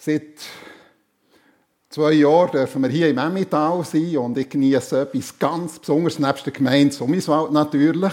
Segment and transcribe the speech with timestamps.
[0.00, 0.22] Seit
[1.90, 6.46] zwei Jahren dürfen wir hier im Emmental sein und ich genieße etwas ganz Besonderes, nebst
[6.46, 8.12] der Gemeinde Summiswald natürlich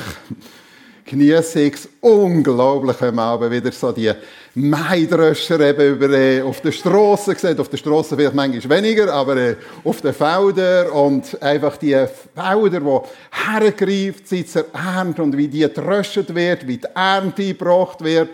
[1.06, 4.12] genieße ich es unglaublich, wenn man aber wieder so die
[4.56, 7.60] Maidröscher eben über, äh, auf der Straße sieht.
[7.60, 11.96] Auf der Straße vielleicht manchmal weniger, aber äh, auf den Feldern und einfach die
[12.34, 18.04] Felder, die hergreift sind zur Ernte und wie die getröstet wird, wie die Ernte gebracht
[18.04, 18.30] wird.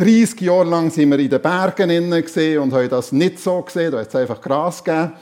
[0.00, 3.92] 30 Jahre lang sind wir in den Bergen gesehen und haben das nicht so gesehen.
[3.92, 5.12] Da hat es einfach Gras gegeben.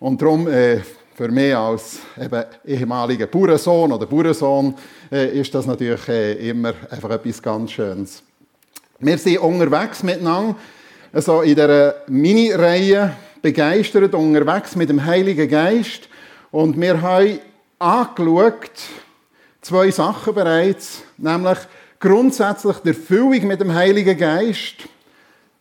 [0.00, 0.80] Und darum, äh,
[1.14, 4.74] für mich als eben ehemaliger Bauernsohn oder Bauernsohn
[5.12, 8.22] äh, ist das natürlich äh, immer einfach etwas ganz Schönes.
[9.00, 10.56] Wir sind unterwegs miteinander,
[11.12, 16.08] also in dieser Mini-Reihe begeistert unterwegs mit dem Heiligen Geist
[16.50, 17.38] und wir haben
[17.78, 18.70] angeschaut
[19.60, 21.58] zwei Sachen bereits, nämlich
[22.02, 24.88] grundsätzlich der Erfüllung mit dem Heiligen Geist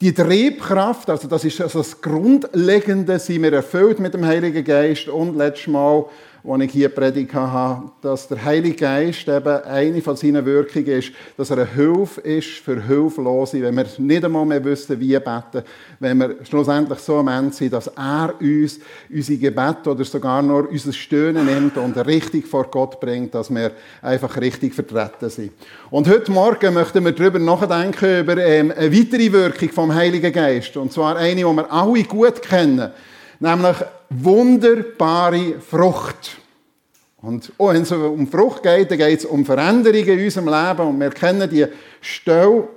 [0.01, 5.07] die Triebkraft, also das ist also das Grundlegende, sind wir erfüllt mit dem Heiligen Geist
[5.07, 6.05] und letztes Mal
[6.43, 11.11] als ich hier predigt habe, dass der Heilige Geist eben eine von seinen Wirkungen ist,
[11.37, 15.63] dass er eine Hilfe ist für Hilflose, wenn wir nicht einmal mehr wissen, wie beten,
[15.99, 20.69] wenn wir schlussendlich so am Ende sind, dass er uns unsere Gebete oder sogar nur
[20.69, 25.51] unser Stöhnen nimmt und richtig vor Gott bringt, dass wir einfach richtig vertreten sind.
[25.91, 30.75] Und heute Morgen möchten wir darüber nachdenken, über ähm, eine weitere Wirkung vom Heiligen Geist.
[30.77, 32.91] Und zwar eine, die wir alle gut kennen,
[33.41, 33.77] nämlich
[34.09, 36.37] wunderbare Frucht.
[37.21, 40.87] Und oh, wenn es um Frucht geht, dann geht es um Veränderungen in unserem Leben.
[40.87, 41.65] Und wir kennen die
[41.99, 42.67] Stelle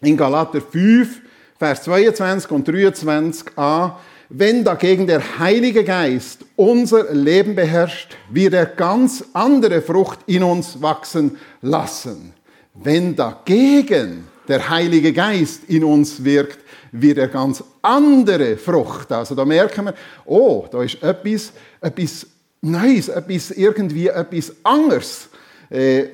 [0.00, 1.20] in Galater 5,
[1.58, 3.92] Vers 22 und 23 an.
[4.30, 10.80] Wenn dagegen der Heilige Geist unser Leben beherrscht, wird er ganz andere Frucht in uns
[10.80, 12.32] wachsen lassen.
[12.72, 16.58] Wenn dagegen der Heilige Geist in uns wirkt,
[16.96, 19.10] wird er ganz andere Frucht.
[19.10, 19.94] Also da merken wir,
[20.26, 22.26] oh, da ist etwas, etwas
[22.60, 25.28] Neues, etwas irgendwie etwas anderes.
[25.70, 26.06] Äh,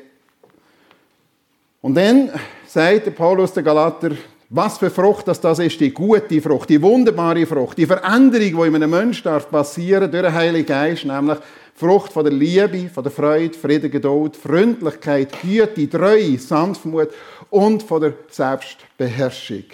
[1.82, 2.30] und dann
[2.66, 4.12] sagt Paulus der Galater,
[4.48, 8.68] was für Frucht das, das ist, die gute Frucht, die wunderbare Frucht, die Veränderung, die
[8.68, 11.38] in einem Menschen darf passieren durch den Heiligen Geist, nämlich
[11.74, 17.10] Frucht von der Liebe, von der Freude, Frieden, Geduld, Freundlichkeit, Güte, Treue, Sanftmut
[17.50, 19.64] und von der Selbstbeherrschung.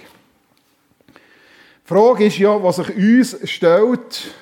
[1.86, 4.34] Die Frage ist ja, was sich uns stellt,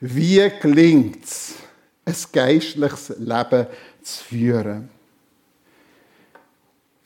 [0.00, 1.54] wie gelingt es,
[2.04, 3.68] ein geistliches Leben
[4.02, 4.88] zu führen?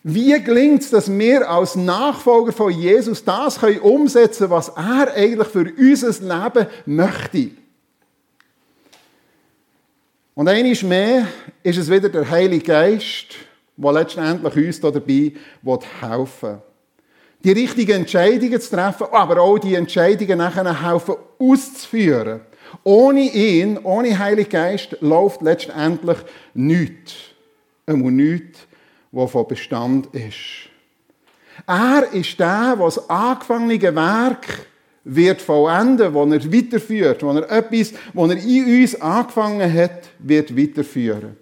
[0.03, 5.49] Wie gelingt es, dass wir als Nachfolger von Jesus das können umsetzen was er eigentlich
[5.49, 7.51] für unser Leben möchte?
[10.35, 11.29] Und eines mehr
[11.63, 13.35] ist es wieder der Heilige Geist,
[13.77, 15.33] der letztendlich uns dabei
[16.01, 16.68] helfen will
[17.45, 22.41] die richtigen Entscheidungen zu treffen, aber auch die Entscheidungen nachher helfen auszuführen.
[22.85, 26.19] Ohne ihn, ohne Heiligen Geist, läuft letztendlich
[26.55, 27.15] nichts.
[27.87, 28.61] Einmal nichts,
[29.13, 30.69] was von Bestand ist.
[31.67, 34.67] Er ist der, der das angefangene Werk
[35.05, 40.57] wird vollenden, wo er weiterführt, wo er etwas, was er in uns angefangen hat, wird
[40.57, 41.37] weiterführen.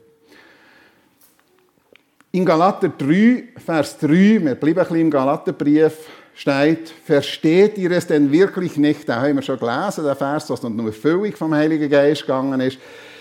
[2.37, 5.95] In Galater 3, Vers 3, wir bleiben ein bisschen im Galaterbrief,
[6.35, 9.09] steht, versteht ihr es denn wirklich nicht?
[9.09, 12.77] Da haben wir schon gelesen, der Vers, dass nur Erfüllung vom Heiligen Geist gegangen ist.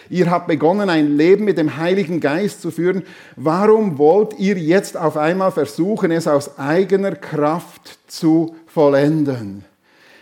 [0.09, 3.03] Ihr habt begonnen, ein Leben mit dem Heiligen Geist zu führen.
[3.37, 9.63] Warum wollt ihr jetzt auf einmal versuchen, es aus eigener Kraft zu vollenden?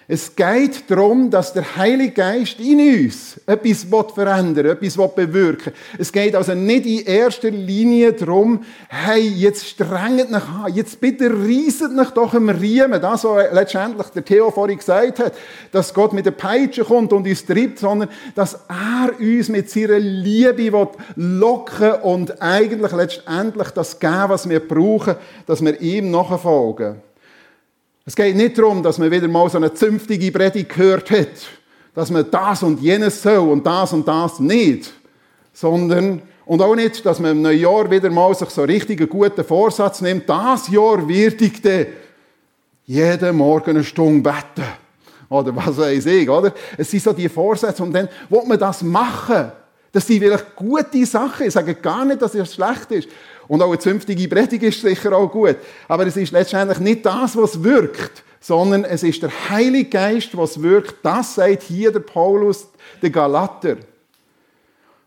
[0.05, 5.73] Es geht darum, dass der Heilige Geist in uns etwas verändern will, etwas bewirken will.
[5.97, 11.31] Es geht also nicht in erster Linie darum, hey, jetzt strengt mich an, jetzt bitte
[11.31, 13.01] reiset mich doch im Riemen.
[13.01, 15.33] Das, was letztendlich der Theo vorhin gesagt hat,
[15.71, 19.99] dass Gott mit der Peitsche kommt und uns treibt, sondern dass er uns mit seiner
[19.99, 25.15] Liebe locken und eigentlich letztendlich das geben, was wir brauchen,
[25.45, 27.12] dass wir ihm nachfolgen.
[28.05, 31.29] Es geht nicht darum, dass man wieder mal so eine zünftige Predigt gehört hat,
[31.95, 34.91] dass man das und jenes soll und das und das nicht,
[35.53, 39.09] sondern und auch nicht, dass man im neuen Jahr wieder mal sich so richtig einen
[39.09, 40.27] guten Vorsatz nimmt.
[40.27, 41.85] Das Jahr werde ich dann
[42.85, 44.67] jeden Morgen eine Stunde beten.
[45.29, 46.53] Oder was weiß ich, oder?
[46.77, 49.51] Es sind so die Vorsätze und dann will man das machen.
[49.93, 51.47] Das sind vielleicht gute Sachen.
[51.47, 53.07] Ich sage gar nicht, dass es schlecht ist.
[53.47, 55.57] Und auch eine zünftige Predigt ist sicher auch gut.
[55.87, 60.61] Aber es ist letztendlich nicht das, was wirkt, sondern es ist der Heilige Geist, was
[60.61, 60.95] wirkt.
[61.03, 62.67] Das sagt hier der Paulus,
[63.01, 63.77] der Galater.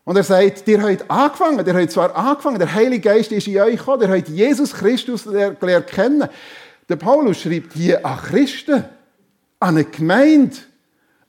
[0.03, 3.59] Und er sagt, ihr habt angefangen, ihr habt zwar angefangen, der Heilige Geist ist in
[3.59, 6.29] euch gekommen, ihr habt Jesus Christus gelernt kennen.
[6.87, 8.85] Der Paulus schreibt hier an Christen.
[9.59, 10.55] an eine Gemeinde,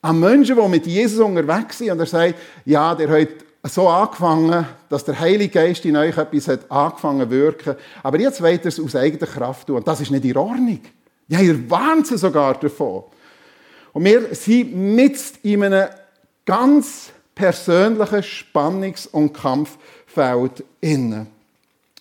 [0.02, 1.90] an Menschen, die mit Jesus unterwegs sind.
[1.90, 2.34] Und er sagt,
[2.64, 3.28] ja, der hat
[3.64, 7.76] so angefangen, dass der Heilige Geist in euch etwas hat angefangen wirken.
[8.02, 9.76] Aber jetzt wollt ihr es aus eigener Kraft tun.
[9.76, 10.80] Und das ist nicht in Ordnung.
[11.26, 13.04] Ja, ihr warnt sie sogar davon.
[13.92, 15.88] Und wir sind mit in einem
[16.46, 21.26] ganz persönlichen Spannungs- und Kampffeld inne.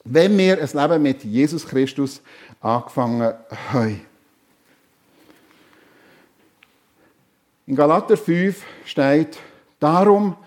[0.04, 2.22] Wenn wir ein Leben mit Jesus Christus
[2.62, 3.34] angefangen
[3.72, 4.02] haben.
[7.66, 9.38] In Galater 5 steht,
[9.80, 10.38] darum,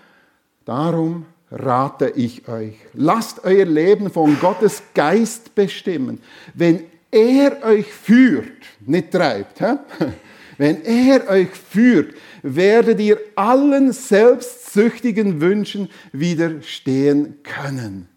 [0.65, 6.21] darum rate ich euch, lasst euer Leben von Gottes Geist bestimmen.
[6.53, 8.51] Wenn er euch führt,
[8.85, 9.75] nicht treibt, hä?
[10.57, 18.07] wenn er euch führt, werdet ihr allen selbstsüchtigen Wünschen widerstehen können.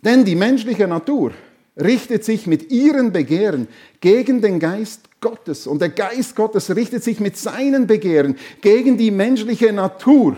[0.00, 1.32] Denn die menschliche Natur
[1.82, 3.68] richtet sich mit ihren Begehren
[4.00, 5.66] gegen den Geist Gottes.
[5.66, 10.36] Und der Geist Gottes richtet sich mit seinen Begehren gegen die menschliche Natur.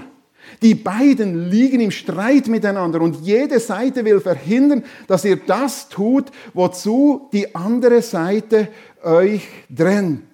[0.62, 6.26] Die beiden liegen im Streit miteinander und jede Seite will verhindern, dass ihr das tut,
[6.54, 8.68] wozu die andere Seite
[9.02, 10.24] euch trennt.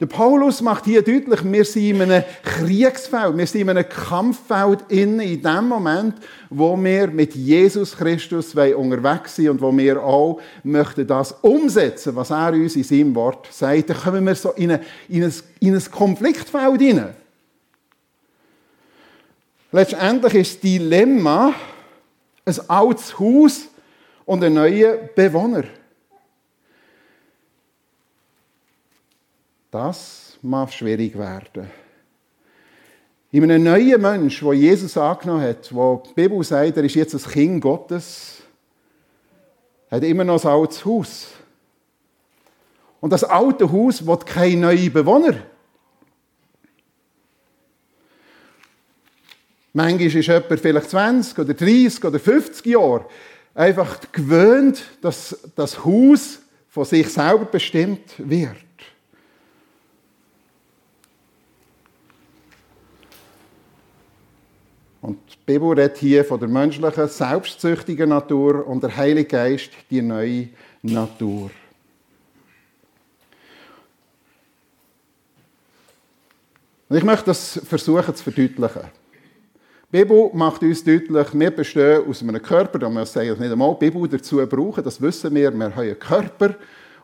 [0.00, 4.80] Der Paulus macht hier deutlich, wir sind in einem Kriegsfeld, wir sind in einem Kampffeld
[4.88, 6.14] in, in dem Moment,
[6.48, 12.30] wo wir mit Jesus Christus unterwegs sind und wo wir auch möchten das umsetzen, was
[12.30, 13.90] er uns in seinem Wort sagt.
[13.90, 17.14] Da kommen wir so in, eine, in, ein, in ein Konfliktfeld hinein.
[19.70, 21.54] Letztendlich ist das Dilemma
[22.46, 23.68] ein altes Haus
[24.24, 25.64] und ein neuer Bewohner.
[29.70, 31.70] Das mag schwierig werden.
[33.32, 37.14] In einem neuen Mensch, wo Jesus angenommen hat, wo die Bibel sagt, er ist jetzt
[37.14, 38.42] das Kind Gottes,
[39.88, 41.28] hat immer noch ein altes Haus.
[43.00, 45.36] Und das alte Haus wird keine neuen Bewohner.
[49.72, 53.06] Manchmal ist jemand vielleicht 20 oder 30 oder 50 Jahre
[53.54, 58.56] einfach gewöhnt, dass das Haus von sich selber bestimmt wird.
[65.02, 65.18] Und
[65.48, 70.48] die redet hier von der menschlichen, selbstsüchtigen Natur und der Heilige Geist, die neue
[70.82, 71.50] Natur.
[76.88, 78.82] Und ich möchte das versuchen zu verdeutlichen.
[79.92, 80.04] Die
[80.34, 84.36] macht uns deutlich, wir bestehen aus einem Körper, da müssen wir nicht einmal die dazu
[84.46, 86.54] brauchen, das wissen wir, wir haben einen Körper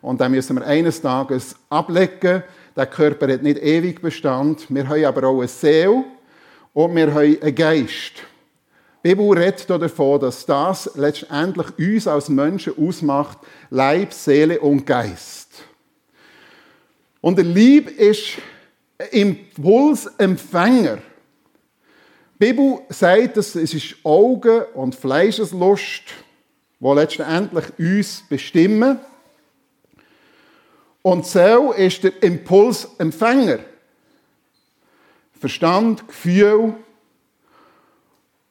[0.02, 2.44] und dann müssen wir eines Tages ablegen.
[2.76, 6.04] Der Körper hat nicht ewig Bestand, wir haben aber auch eine Seele
[6.76, 8.12] und wir haben einen Geist.
[9.02, 13.38] Die Bibel redet davon, dass das letztendlich uns als Menschen ausmacht,
[13.70, 15.48] Leib, Seele und Geist.
[17.22, 18.32] Und der Lieb ist
[19.10, 20.98] Impulsempfänger.
[22.38, 26.02] Die Bibel sagt, dass es ist Augen- und Fleischeslust,
[26.78, 29.00] die letztendlich uns bestimmen.
[31.00, 33.60] Und so ist der Impulsempfänger.
[35.38, 36.74] Verstand, Gefühl.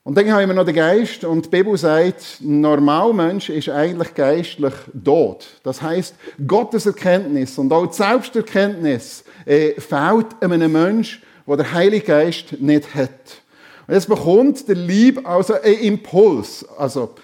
[0.04, 4.14] Und dann haben wir noch den Geist und die Bibel sagt, ein Normalmensch ist eigentlich
[4.14, 4.74] geistlich
[5.04, 5.48] tot.
[5.64, 6.14] Das heißt,
[6.46, 12.94] Gottes Erkenntnis und auch die Selbsterkenntnis äh, fehlt einem Mensch, der der Heilige Geist nicht
[12.94, 13.42] hat.
[13.88, 16.63] Und jetzt bekommt der Lieb also einen Impuls.
[16.77, 17.15] Also,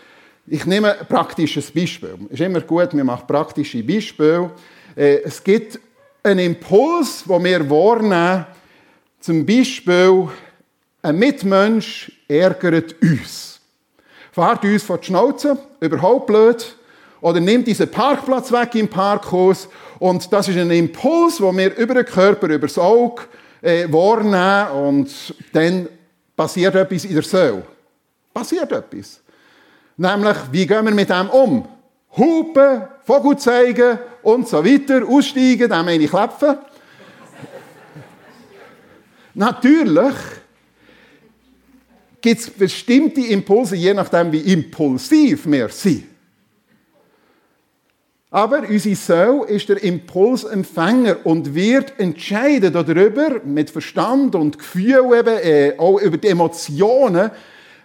[0.47, 2.17] ich nehme ein praktisches Beispiel.
[2.29, 4.49] Ist immer gut, wir machen praktische Beispiele.
[4.95, 5.79] Äh, es gibt
[6.23, 8.45] einen Impuls, den wir wahrnehmen,
[9.21, 10.27] zum Beispiel,
[11.01, 13.59] ein Mitmensch ärgert uns.
[14.31, 16.75] Fahrt uns vor die Schnauze, überhaupt blöd,
[17.21, 19.67] oder nimmt diesen Parkplatz weg im Parkhaus
[19.99, 23.23] und das ist ein Impuls, den wir über den Körper, über das Auge
[23.61, 25.87] äh, wahrnehmen und dann
[26.35, 27.63] passiert etwas in der Seele.
[28.33, 29.21] Passiert etwas.
[29.97, 31.67] Nämlich, wie gehen wir mit dem um?
[32.17, 36.57] Hupen, Vogel zeigen und so weiter, aussteigen, dann meine ich klepfen.
[39.33, 40.15] Natürlich
[42.21, 46.03] gibt es bestimmte Impulse, je nachdem, wie impulsiv wir sind.
[48.33, 55.37] Aber unsere Seele ist der Impulsempfänger und wird entscheiden darüber, mit Verstand und Gefühl eben,
[55.37, 57.29] äh, auch über die Emotionen,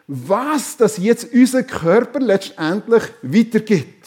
[0.06, 4.06] was das jetzt unser Körper letztendlich weitergibt.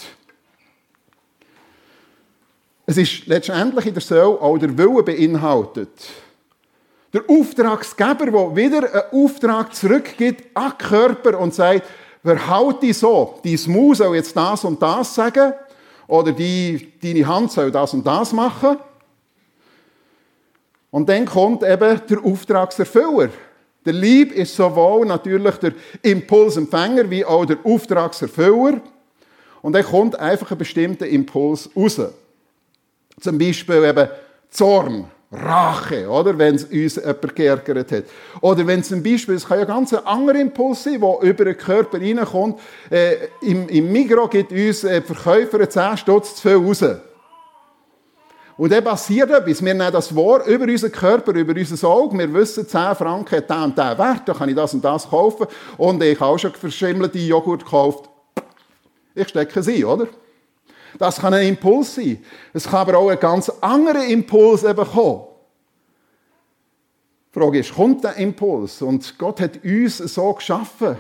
[2.86, 5.90] Es ist letztendlich in der Seele auch der Wille beinhaltet.
[7.12, 11.84] Der Auftragsgeber, der wieder einen Auftrag zurückgibt an den Körper und sagt,
[12.24, 15.54] verhalte dich so, dein Maus soll jetzt das und das sagen.
[16.08, 18.78] Oder die, deine Hand soll das und das machen.
[20.92, 23.30] Und dann kommt eben der Auftragserfüller.
[23.86, 28.82] Der Lieb ist sowohl natürlich der Impulsempfänger wie auch der Auftragserfüller.
[29.62, 32.00] Und dann kommt einfach ein bestimmter Impuls raus.
[33.20, 34.08] Zum Beispiel eben
[34.50, 36.38] Zorn, Rache, oder?
[36.38, 38.04] Wenn es uns jemand geärgert hat.
[38.42, 41.58] Oder wenn zum Beispiel, es kann ja ganz ein anderer Impuls sein, der über den
[41.58, 42.60] Körper reinkommt.
[42.90, 46.84] Äh, im, Im Migro gibt uns äh, Verkäufer 10 Stutz zu viel raus.
[48.58, 49.64] Und dann passiert etwas.
[49.64, 52.18] Wir nehmen das wahr über unseren Körper, über unser Auge.
[52.18, 55.08] Wir wissen, 10 Franken hat der und der Wert, da kann ich das und das
[55.08, 55.46] kaufen.
[55.78, 58.10] Und ich habe auch schon verschimmelte Joghurt gekauft.
[59.14, 60.08] Ich stecke sie, oder?
[60.98, 62.24] Das kann ein Impuls sein.
[62.54, 65.24] Es kann aber auch ein ganz anderer Impuls eben kommen.
[67.34, 68.82] Die Frage ist, kommt der Impuls?
[68.82, 70.98] Und Gott hat uns so geschaffen.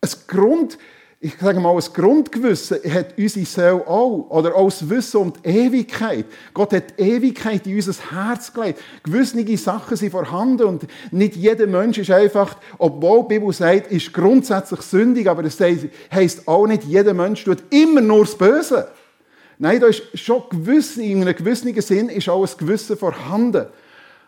[0.00, 0.78] Ein Grund,
[1.20, 4.26] ich sage mal, ein Grundgewissen hat unsere Seele auch.
[4.30, 6.24] Oder auch das Wissen um die Ewigkeit.
[6.54, 8.80] Gott hat die Ewigkeit in unser Herz gelegt.
[9.02, 14.14] Gewisse Sachen sind vorhanden und nicht jeder Mensch ist einfach, obwohl die Bibel sagt, ist
[14.14, 15.58] grundsätzlich sündig, aber es
[16.10, 18.88] heisst auch nicht, jeder Mensch tut immer nur das Böse.
[19.58, 23.66] Nein, da ist schon gewiss, in einem gewissen Sinn ist auch ein Gewissen vorhanden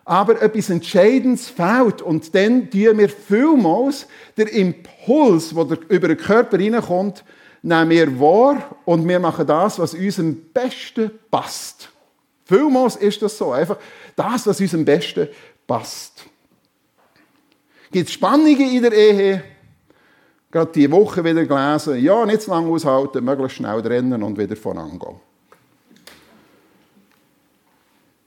[0.08, 2.00] aber etwas Entscheidendes fehlt.
[2.00, 4.06] Und dann tun wir vielmals
[4.38, 7.24] den Impuls, der über den Körper reinkommt,
[7.60, 11.90] nehmen wir wahr und wir machen das, was uns am besten passt.
[12.46, 13.52] Vielmals ist das so.
[13.52, 13.76] Einfach
[14.16, 15.28] das, was uns am besten
[15.66, 16.24] passt.
[17.90, 19.44] Gibt es Spannungen in der Ehe?
[20.50, 22.02] Gerade diese Woche wieder gelesen.
[22.02, 25.16] Ja, nicht zu lange aushalten, möglichst schnell rennen und wieder vorangehen.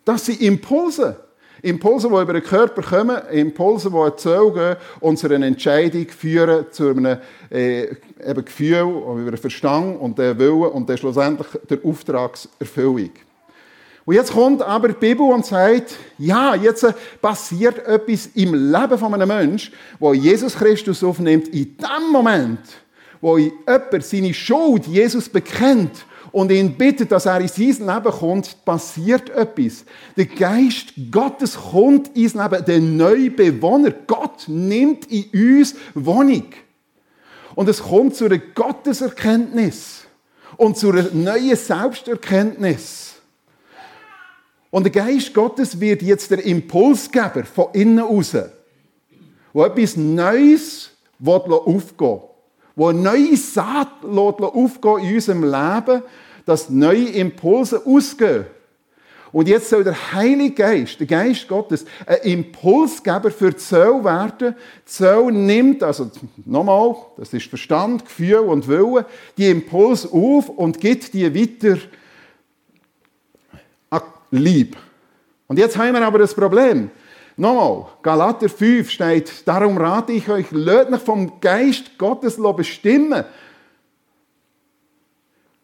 [0.06, 1.16] Das sind Impulse.
[1.64, 7.20] Impulse, die über den Körper kommen, Impulse, die erzeugen einer Entscheidung führen, zu einem
[7.52, 13.12] äh, eben Gefühl, über den Verstand und den Willen und dann schlussendlich der Auftragserfüllung.
[14.06, 16.86] Und jetzt kommt aber die Bibel und sagt, ja, jetzt
[17.22, 22.60] passiert etwas im Leben von einem Menschen, wo Jesus Christus aufnimmt, in dem Moment,
[23.20, 28.66] wo jemand seine Schuld Jesus bekennt und ihn bittet, dass er in sein Leben kommt,
[28.66, 29.86] passiert etwas.
[30.16, 33.92] Der Geist Gottes kommt ins Leben, der neue Bewohner.
[34.08, 36.46] Gott nimmt in uns Wohnung.
[37.54, 40.06] Und es kommt zu einer Gotteserkenntnis
[40.58, 43.11] und zu einer neuen Selbsterkenntnis.
[44.72, 48.36] Und der Geist Gottes wird jetzt der Impulsgeber von innen raus,
[49.54, 50.92] wo etwas Neues
[51.24, 52.22] aufgehen
[52.76, 56.04] wo eine neue Saat aufgehen in unserem Leben,
[56.46, 58.46] dass neue Impulse ausgehen.
[59.32, 64.56] Und jetzt soll der Heilige Geist, der Geist Gottes, ein Impulsgeber für die Seele werden.
[64.88, 66.12] Die Seele nimmt, also
[66.46, 69.06] nochmal, das ist Verstand, Gefühl und Wille,
[69.38, 71.78] die Impuls auf und gibt die weiter
[74.32, 74.78] Lieb.
[75.48, 76.90] Und jetzt haben wir aber das Problem.
[77.38, 83.24] Nochmal, Galater 5 steht, darum rate ich euch, lasst euch vom Geist Gottes bestimmen.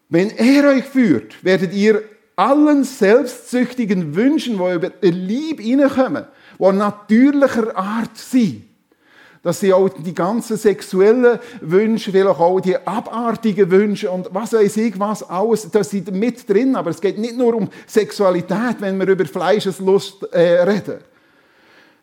[0.08, 2.02] Wenn er euch führt, werdet ihr
[2.36, 6.26] allen selbstsüchtigen Wünschen, die über die Liebe hineinkommen,
[6.58, 8.67] die natürlicher Art sind,
[9.42, 14.76] dass sie auch die ganzen sexuellen Wünsche, vielleicht auch die abartigen Wünsche und was weiß
[14.78, 16.76] ich was, alles, das sind mit drin.
[16.76, 20.98] Aber es geht nicht nur um Sexualität, wenn wir über Fleischeslust äh, reden.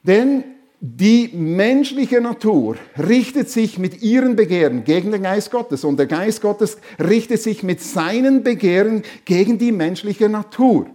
[0.04, 0.44] Denn
[0.80, 6.42] die menschliche Natur richtet sich mit ihren Begehren gegen den Geist Gottes und der Geist
[6.42, 10.88] Gottes richtet sich mit seinen Begehren gegen die menschliche Natur.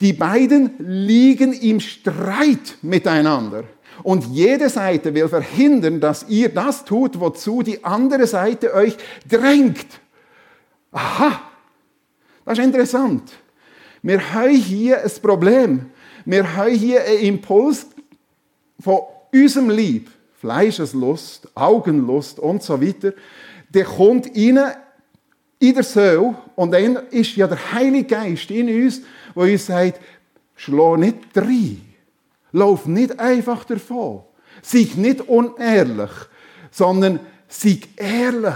[0.00, 3.64] Die beiden liegen im Streit miteinander.
[4.02, 8.96] Und jede Seite will verhindern, dass ihr das tut, wozu die andere Seite euch
[9.28, 9.86] drängt.
[10.92, 11.40] Aha,
[12.44, 13.32] das ist interessant.
[14.02, 15.90] Wir haben hier ein Problem.
[16.24, 17.86] Wir haben hier einen Impuls
[18.78, 19.00] von
[19.32, 23.12] unserem Lieb, Fleischeslust, Augenlust und so weiter,
[23.68, 24.58] der kommt rein
[25.58, 29.02] in der Seele und dann ist ja der Heilige Geist in uns,
[29.36, 30.00] der uns sagt,
[30.56, 31.82] schlau nicht rein,
[32.52, 34.22] lauf nicht einfach davon,
[34.62, 36.10] sei nicht unehrlich,
[36.70, 38.54] sondern sei ehrlich.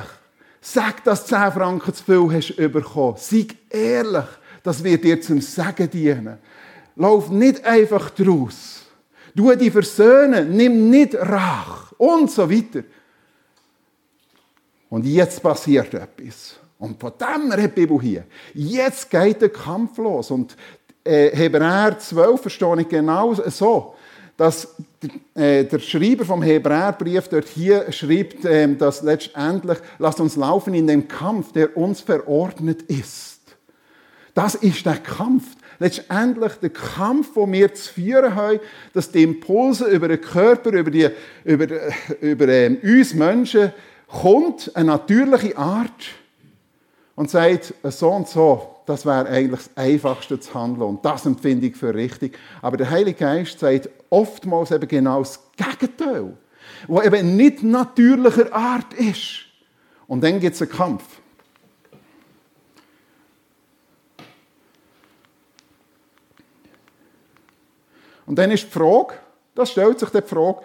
[0.60, 3.16] Sag, dass du 10 Franken zu viel hast bekommen.
[3.18, 4.24] Sei ehrlich.
[4.62, 6.38] Das wird dir zum Segen dienen.
[6.96, 8.82] Lauf nicht einfach draus.
[9.34, 12.84] Du die versöhnen, nimm nicht Rach und so weiter.
[14.88, 16.56] Und jetzt passiert etwas.
[16.78, 18.24] Und von dem redet die Bibel hier.
[18.54, 20.30] Jetzt geht der Kampf los.
[20.30, 20.56] Und
[21.04, 23.94] Hebräer 12 verstehe ich genau so,
[24.36, 24.74] dass
[25.34, 30.86] äh, der Schreiber vom Hebräerbrief dort hier schreibt, äh, dass letztendlich, lasst uns laufen in
[30.86, 33.40] dem Kampf, der uns verordnet ist.
[34.34, 35.44] Das ist der Kampf.
[35.78, 38.60] Letztendlich der Kampf, den wir zu führen haben,
[38.92, 41.08] dass die Impulse über den Körper, über, die,
[41.44, 41.66] über,
[42.20, 43.72] über äh, uns Menschen
[44.08, 45.90] kommt, eine natürliche Art
[47.16, 51.66] und sagt, so und so, das wäre eigentlich das Einfachste zu handeln und das empfinde
[51.66, 52.38] ich für richtig.
[52.60, 56.36] Aber der Heilige Geist sagt oftmals eben genau das Gegenteil,
[56.86, 59.46] wo eben nicht natürlicher Art ist.
[60.06, 61.04] Und dann gibt es einen Kampf.
[68.26, 69.14] Und dann ist die Frage,
[69.54, 70.60] das stellt sich die Frage,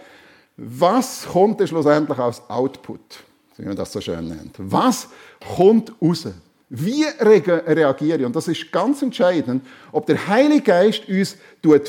[0.57, 3.23] was kommt denn schlussendlich als Output,
[3.57, 4.55] wie man das so schön nennt?
[4.57, 5.07] Was
[5.55, 6.27] kommt raus?
[6.71, 8.25] Wie reagiere ich?
[8.25, 11.35] Und das ist ganz entscheidend, ob der Heilige Geist uns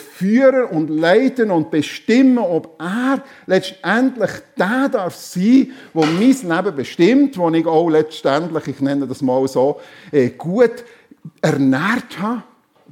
[0.00, 7.36] führen und leiten und bestimmen, ob er letztendlich der darf sein, der mein Leben bestimmt,
[7.36, 9.80] wo ich auch letztendlich, ich nenne das mal so,
[10.12, 10.82] äh, gut
[11.42, 12.42] ernährt habe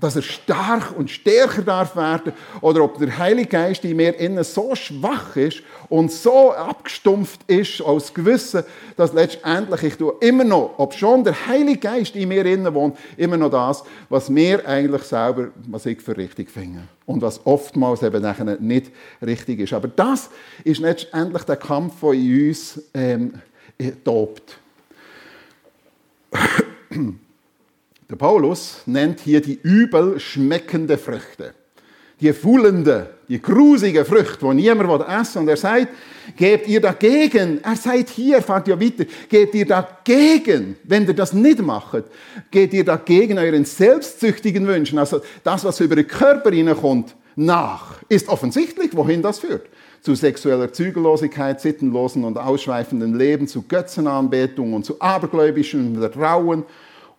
[0.00, 4.44] dass er stark und stärker darf werden oder ob der Heilige Geist in mir innen
[4.44, 8.64] so schwach ist und so abgestumpft ist aus Gewissen,
[8.96, 13.36] dass letztendlich ich immer noch, ob schon der Heilige Geist in mir innen wohnt, immer
[13.36, 18.22] noch das, was mir eigentlich selber, was ich für richtig finde und was oftmals eben
[18.60, 18.92] nicht
[19.24, 19.72] richtig ist.
[19.72, 20.30] Aber das
[20.64, 23.34] ist letztendlich der Kampf, der in uns ähm,
[24.04, 24.58] tobt.
[28.10, 31.52] Der Paulus nennt hier die übel schmeckende Früchte.
[32.20, 35.42] Die fühlende, die grusige Früchte, die niemand essen will.
[35.42, 35.88] Und er sagt,
[36.34, 41.34] gebt ihr dagegen, er sagt hier, fahrt ja weiter, gebt ihr dagegen, wenn ihr das
[41.34, 42.04] nicht macht,
[42.50, 48.02] geht ihr dagegen euren selbstsüchtigen Wünschen, also das, was über den Körper hineinkommt, nach.
[48.08, 49.66] Ist offensichtlich, wohin das führt.
[50.00, 56.64] Zu sexueller Zügellosigkeit, sittenlosen und ausschweifenden Leben, zu Götzenanbetung und zu abergläubischem Vertrauen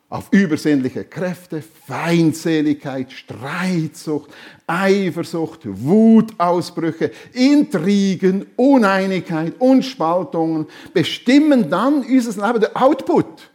[0.09, 4.31] auf übersinnliche Kräfte, Feindseligkeit, Streitsucht,
[4.65, 13.50] Eifersucht, Wutausbrüche, Intrigen, Uneinigkeit und Spaltungen bestimmen dann unser Leben, der Output.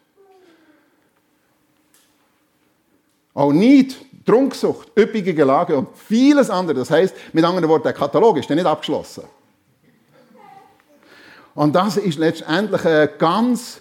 [3.34, 6.78] Auch Neid, Trunksucht, üppige Gelage und vieles andere.
[6.78, 9.24] Das heißt, mit anderen Worten, der Katalog ist nicht abgeschlossen.
[11.56, 13.80] Und das ist letztendlich ein ganz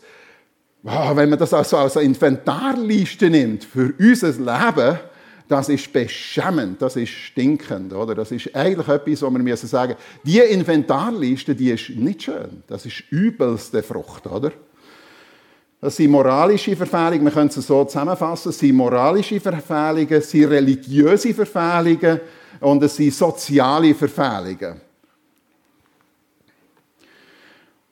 [0.84, 5.00] wenn man das also als Inventarliste nimmt für unser Leben,
[5.48, 8.15] das ist beschämend, das ist stinkend, oder?
[8.15, 12.63] Das ist eigentlich etwas, wo wir müssen sagen, die Inventarliste, die ist nicht schön.
[12.67, 14.52] Das ist übelste Frucht, oder?
[15.80, 20.46] Das sind moralische Verfehlungen, wir können es so zusammenfassen, es sind moralische Verfehlungen, es sind
[20.46, 22.22] religiöse Verfehlungen
[22.62, 24.80] und es sind soziale Verfehlungen.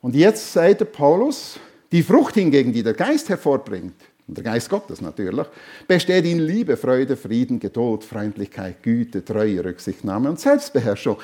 [0.00, 1.58] Und jetzt sagt der Paulus,
[1.92, 3.94] die Frucht hingegen, die der Geist hervorbringt,
[4.26, 5.46] und der Geist Gottes natürlich,
[5.86, 11.18] besteht in Liebe, Freude, Frieden, Geduld, Freundlichkeit, Güte, Treue, Rücksichtnahme und Selbstbeherrschung.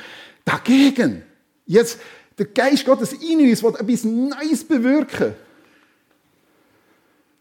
[0.44, 1.22] Dagegen,
[1.64, 1.98] jetzt
[2.38, 5.34] der Geist Gottes in uns will etwas Neues bewirken.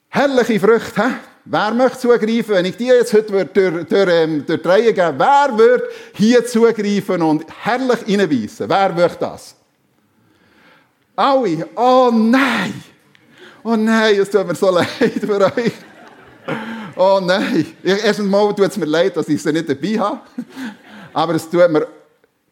[0.09, 1.13] Herrliche Früchte, hä?
[1.49, 5.15] Wer möchte zugreifen, wenn ich dir jetzt heute durch, durch, ähm, durch die Reihe gebe?
[5.17, 8.69] Wer wird hier zugreifen und herrlich reinbeissen?
[8.69, 9.55] Wer möchte das?
[11.15, 11.67] Alle.
[11.75, 12.73] Oh nein!
[13.63, 14.87] Oh nein, es tut mir so leid
[15.19, 15.73] für euch.
[16.95, 17.65] Oh nein.
[17.83, 20.21] Erstens mal tut es mir leid, dass ich sie nicht dabei habe.
[21.13, 21.87] Aber es tut mir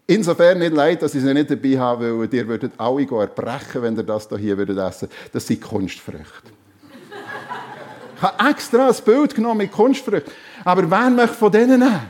[0.08, 3.98] insofern nicht leid, dass ich sie nicht dabei habe, weil ihr würdet alle erbrechen, wenn
[3.98, 5.10] ihr das hier würdet essen.
[5.32, 6.52] Das sind Kunstfrüchte.
[8.15, 10.32] Ich habe extra ein Bild genommen mit Kunstfrüchten.
[10.63, 12.10] Aber wer möchte von denen nehmen?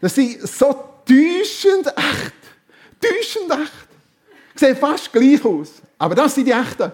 [0.00, 0.72] Das sind so
[1.06, 2.34] täuschend echt.
[3.00, 3.88] Täuschend echt.
[4.54, 5.72] Sehen fast gleich aus.
[5.98, 6.92] Aber das sind die echten.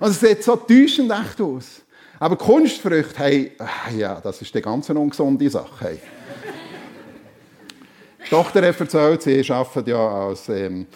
[0.00, 1.82] Und es sieht so täuschend echt aus.
[2.20, 5.84] Aber Kunstfrüchte, hey, ah, ja, das ist eine ganz ungesunde Sache.
[5.84, 6.00] Hey.
[8.24, 10.86] Die Tochter hat erzählt, sie arbeitet ja als ähm,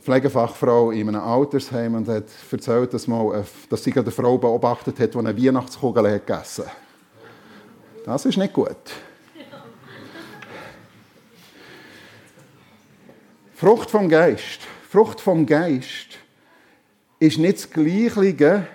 [0.00, 5.14] Pflegefachfrau in einem Altersheim und hat erzählt, dass, mal, dass sie eine Frau beobachtet hat,
[5.14, 6.76] die eine Weihnachtskugel hat gegessen hat.
[8.04, 8.76] Das ist nicht gut.
[13.54, 14.60] Frucht vom Geist.
[14.88, 16.19] Frucht vom Geist
[17.20, 18.66] ist nicht das Gleiche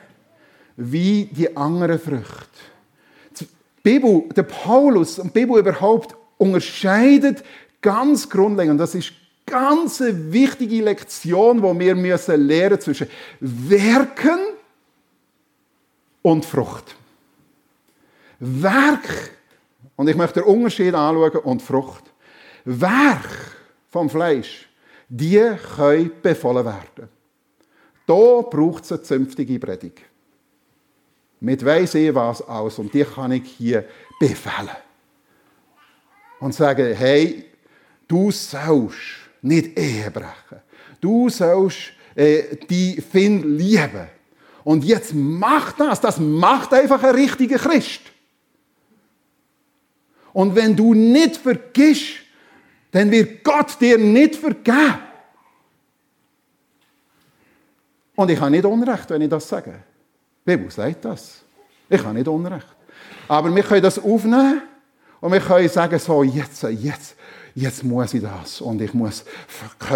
[0.77, 2.47] wie die anderen Früchte.
[3.39, 3.47] Die
[3.84, 7.43] Bibel, der Paulus und die Bibel überhaupt unterscheidet
[7.81, 9.12] ganz grundlegend, das ist
[9.45, 13.08] ganz eine wichtige Lektion, die wir müssen lernen zwischen
[13.39, 14.39] Werken
[16.21, 16.95] und Frucht.
[18.39, 19.31] Werk,
[19.95, 22.03] und ich möchte den Unterschied anschauen, und Frucht.
[22.65, 23.29] Werk
[23.89, 24.67] vom Fleisch,
[25.08, 25.39] die
[25.75, 27.14] können befohlen werden.
[28.06, 30.02] Da braucht es eine zünftige Predigt.
[31.39, 33.86] mit weiss ich was aus und die kann ich hier
[34.20, 34.70] befehlen.
[36.39, 37.46] Und sagen, hey,
[38.08, 38.98] du sollst
[39.41, 40.62] nicht Ehe brechen.
[41.00, 44.08] Du sollst äh, die Finn lieben.
[44.63, 46.02] Und jetzt mach das.
[46.02, 48.02] Das macht einfach ein richtiger Christ.
[50.34, 52.15] Und wenn du nicht vergisst,
[52.91, 55.00] dann wird Gott dir nicht vergeben.
[58.15, 59.73] Und ich habe nicht Unrecht, wenn ich das sage.
[60.45, 61.43] Die Bibel sagt das.
[61.89, 62.67] Ich habe nicht Unrecht.
[63.28, 64.62] Aber wir können das aufnehmen
[65.19, 67.15] und wir können sagen, so, jetzt, jetzt,
[67.56, 69.25] jetzt muss ich das und ich muss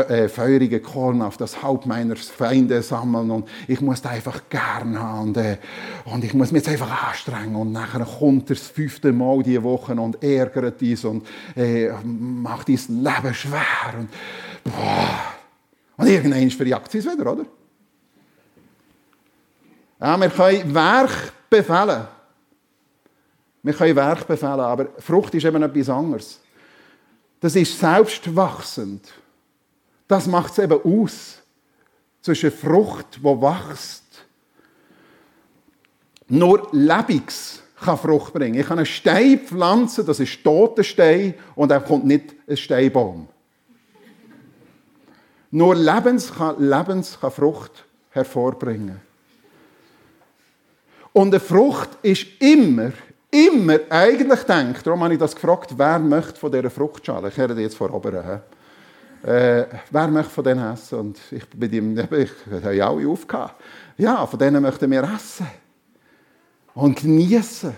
[0.07, 4.99] äh, feurige Korn auf das Haupt meiner Feinde sammeln und ich muss das einfach gern
[4.99, 5.57] haben und, äh,
[6.05, 9.93] und ich muss mich jetzt einfach anstrengen und nachher kommt das fünfte Mal diese Woche
[9.93, 14.09] und ärgert dies und äh, macht dein Leben schwer und
[14.63, 15.19] boah.
[15.97, 17.45] Und irgendwann verjagt sie es wieder, oder?
[19.99, 22.07] Ja, wir können Werk befehlen.
[23.61, 26.39] Wir können Werk befehlen, aber Frucht ist eben etwas anderes.
[27.41, 29.13] Das ist selbstwachsend.
[30.07, 31.39] Das macht es eben aus.
[32.21, 34.03] Zwischen Frucht, die wächst.
[36.27, 38.59] Nur Lebiges kann Frucht bringen.
[38.59, 43.27] Ich kann einen Stein pflanzen, das ist toter Stein, und dann kommt nicht ein Steinbaum.
[45.51, 49.08] Nur Lebens kann, Lebens kann Frucht hervorbringen.
[51.19, 52.93] Und eine Frucht ist immer,
[53.29, 57.59] immer eigentlich denkt, darum habe ich das gefragt, wer möchte von dieser Fruchtschale, ich rede
[57.59, 60.97] jetzt vor oben, äh, wer möchte von denen essen?
[60.97, 63.55] Und ich bin ihm, ich habe ja alle aufgehört.
[63.97, 65.47] Ja, von denen möchten wir essen.
[66.73, 67.73] Und genießen.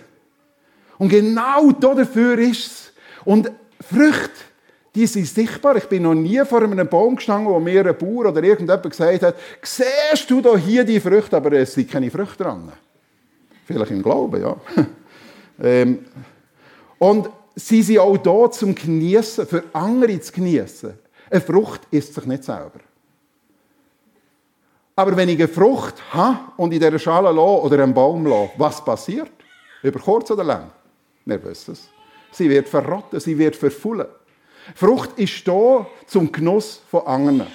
[0.99, 2.93] Und genau dafür ist es.
[3.25, 4.29] Und Früchte,
[4.93, 5.77] die sind sichtbar.
[5.77, 9.23] Ich bin noch nie vor einem Baum gestanden, wo mir ein Bauer oder irgendjemand gesagt
[9.23, 12.71] hat, siehst du hier die Früchte, aber es sind keine Früchte dran.
[13.71, 14.55] Vielleicht im Glauben, ja.
[15.61, 16.05] ähm,
[16.99, 20.93] und sie sind auch da zum Genießen, für andere zu genießen.
[21.29, 22.79] Eine Frucht isst sich nicht selber.
[24.95, 28.51] Aber wenn ich eine Frucht habe und in dieser Schale lasse oder einen Baum lasse,
[28.57, 29.31] was passiert?
[29.81, 30.71] Über kurz oder lang?
[31.25, 31.89] Wir wissen es.
[32.31, 34.07] Sie wird verrotten, sie wird verfullen.
[34.75, 37.47] Frucht ist da zum Genuss von anderen.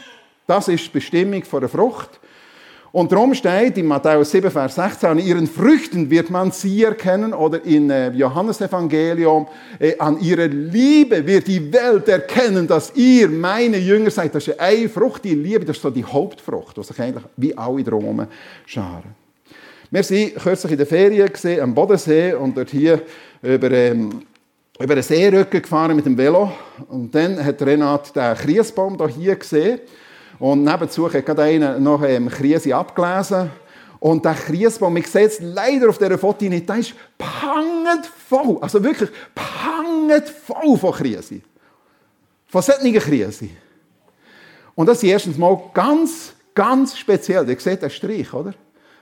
[0.47, 2.21] Das ist die Bestimmung der Frucht.
[2.97, 7.35] Und darum steht in Matthäus 7, Vers 16, an ihren Früchten wird man sie erkennen,
[7.35, 9.47] oder in äh, Johannesevangelium,
[9.79, 14.35] äh, an ihrer Liebe wird die Welt erkennen, dass ihr meine Jünger seid.
[14.35, 17.55] Das ist eine Frucht, die Liebe, das ist so die Hauptfrucht, die sich eigentlich wie
[17.55, 18.27] alle drum
[18.65, 19.15] scharen.
[19.91, 23.03] Wir sind kürzlich in der Ferien gesehen, am Bodensee und dort hier
[23.43, 24.23] über, ähm,
[24.81, 26.51] über einen Seerücken gefahren mit dem Velo.
[26.89, 29.81] Und dann hat Renat den Kriesbaum hier gesehen.
[30.39, 33.51] Und nebenzu hat gerade einer noch ähm, Krise abgelesen.
[33.99, 38.59] Und der Kriesbaum, man sieht leider auf dieser Foto nicht, der ist pangend voll.
[38.61, 41.41] Also wirklich pangend voll von Krise.
[42.47, 43.49] Von solchen Krise.
[44.75, 47.49] Und das ist erstens mal ganz, ganz speziell.
[47.49, 48.55] Ihr seht den Strich, oder?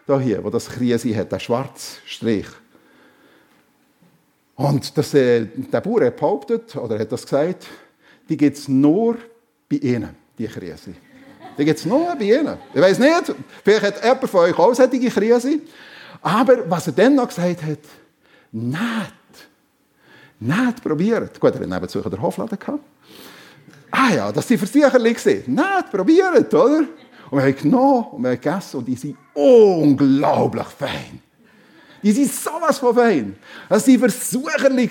[0.06, 2.46] Da hier, wo das Krise hat, der schwarze Strich.
[4.54, 7.66] Und das, äh, der Bauer hat behauptet, oder hat das gesagt,
[8.28, 9.16] die gibt es nur
[9.68, 10.94] bei ihnen, die Krise.
[11.56, 12.58] Die gibt es nur bei ihnen.
[12.72, 15.60] Ich weiß nicht, vielleicht hat jemand von euch auch solche Krise.
[16.22, 17.78] Aber was er dann noch gesagt hat,
[18.52, 19.14] nicht.
[20.40, 21.30] Nicht probieren.
[21.38, 22.80] Gut, er hat nebenzu den Hofladen gehabt.
[23.90, 25.12] Ah ja, das waren Versicherungen.
[25.12, 26.84] Nicht probieren, oder?
[27.30, 31.20] Und wir haben genommen und wir haben gegessen und die sind unglaublich fein.
[32.02, 33.36] Die sind sowas von fein.
[33.68, 34.90] Das sind Versucherli.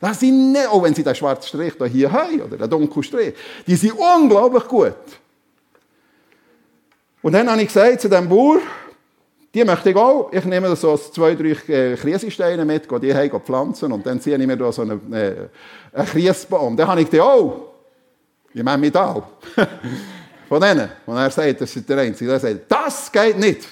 [0.00, 3.34] Das sind nicht, auch wenn sie den schwarzen Strich hier haben, oder den dunklen Strich,
[3.66, 4.94] die sind unglaublich gut.
[7.22, 8.58] Und dann habe ich gesagt zu dem Bauer,
[9.54, 10.32] die möchte ich auch.
[10.32, 14.36] Ich nehme so zwei, drei äh, Kriesesteine mit, gehe die heim pflanzen und dann ziehe
[14.36, 15.48] ich mir da so einen, äh,
[15.92, 16.76] einen Kriesbaum.
[16.76, 17.72] Dann habe ich die auch.
[18.52, 19.24] Ich meine mit auch.
[20.48, 20.88] Von denen.
[21.06, 22.32] Und er sagt, das ist der Einzige.
[22.32, 23.68] Er sagt, das geht nicht.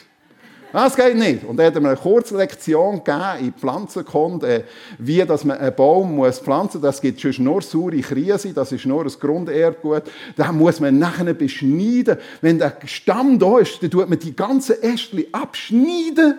[0.72, 1.44] Das geht nicht.
[1.44, 4.62] Und er hat mir eine kurze Lektion gegeben in Pflanzenkunde, äh,
[4.98, 6.90] wie dass man einen Baum muss pflanzen muss.
[6.90, 10.04] Das gibt schon nur saure Krise, das ist nur ein Grunderbgut.
[10.36, 12.18] Da muss man nachher beschneiden.
[12.40, 16.38] Wenn der Stamm da ist, dann tut man die ganzen Ästchen abschneiden,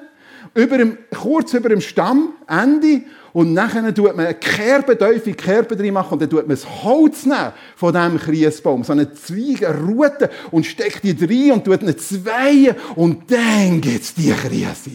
[0.54, 5.94] über dem, kurz über dem Stammende und nachher tut man eine Kerbe, tiefe Kerbe drin
[5.94, 9.80] machen und dann tut man das Holz nehmen von diesem Kriesbaum, so eine Zweige, eine
[9.80, 14.92] Rute und steckt die drin und tut eine Zweie und dann gibt es die Krise.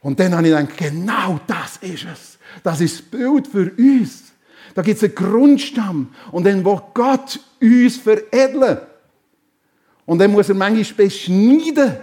[0.00, 2.38] Und dann habe ich gedacht, genau das ist es.
[2.62, 4.24] Das ist das Bild für uns.
[4.74, 8.78] Da gibt es einen Grundstamm und dann will Gott uns veredeln.
[10.06, 11.96] Und dann muss er manchmal beschneiden.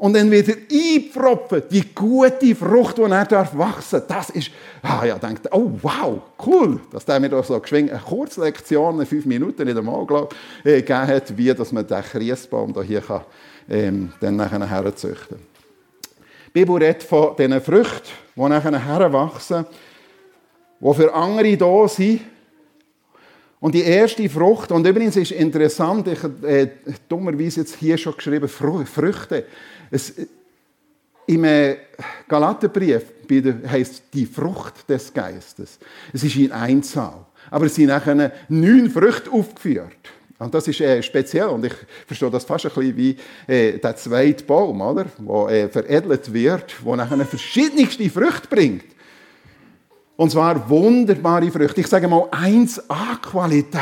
[0.00, 4.00] Und dann wieder einpfropfen, die gute Frucht, die er darf wachsen.
[4.08, 8.00] Das ist, ah ja, denkt, oh wow, cool, dass der mir da so geschwingt, eine
[8.00, 10.34] Kurzlektion, eine fünf Minuten nicht einmal, glaube
[10.64, 13.20] ich, äh, gegeben hat, wie dass man den Christbaum da hier kann,
[13.68, 15.36] ähm, dann nachher herzüchten.
[16.46, 19.66] Die Bibel redet von diesen Früchten, die nachher heranwachsen,
[20.80, 22.22] die für andere da sind,
[23.60, 26.68] und die erste Frucht, und übrigens ist interessant, ich habe äh,
[27.08, 29.44] dummerweise jetzt hier schon geschrieben, Früchte.
[29.90, 30.14] Es,
[31.26, 31.76] Im äh,
[32.26, 33.02] Galaterbrief
[33.70, 35.78] heißt die Frucht des Geistes.
[36.12, 37.26] Es ist in Einzahl.
[37.50, 39.96] Aber es sind nachher neun Früchte aufgeführt.
[40.38, 41.48] Und das ist äh, speziell.
[41.48, 41.74] Und ich
[42.06, 45.04] verstehe das fast ein bisschen wie äh, der zweite Baum, oder?
[45.04, 48.84] der äh, veredelt wird, der nachher verschiedenste Früchte bringt.
[50.20, 51.80] Und zwar wunderbare Früchte.
[51.80, 53.80] Ich sage mal 1A-Qualität.